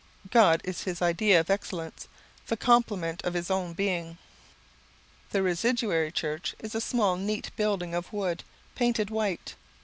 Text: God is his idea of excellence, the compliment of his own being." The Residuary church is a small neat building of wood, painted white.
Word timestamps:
God 0.31 0.61
is 0.63 0.81
his 0.85 0.99
idea 0.99 1.39
of 1.39 1.51
excellence, 1.51 2.07
the 2.47 2.57
compliment 2.57 3.21
of 3.21 3.35
his 3.35 3.51
own 3.51 3.73
being." 3.73 4.17
The 5.29 5.43
Residuary 5.43 6.11
church 6.11 6.55
is 6.57 6.73
a 6.73 6.81
small 6.81 7.17
neat 7.17 7.51
building 7.55 7.93
of 7.93 8.11
wood, 8.11 8.43
painted 8.73 9.11
white. 9.11 9.53